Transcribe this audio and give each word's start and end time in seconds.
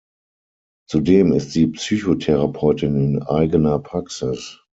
Zudem 0.89 1.31
ist 1.31 1.51
sie 1.51 1.67
Psychotherapeutin 1.67 2.95
in 3.17 3.21
eigener 3.21 3.77
Praxis. 3.77 4.59